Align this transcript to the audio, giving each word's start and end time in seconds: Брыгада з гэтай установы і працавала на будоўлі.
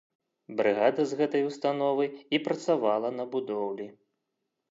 Брыгада 0.59 1.03
з 1.09 1.17
гэтай 1.19 1.43
установы 1.49 2.07
і 2.37 2.41
працавала 2.47 3.09
на 3.21 3.25
будоўлі. 3.35 3.87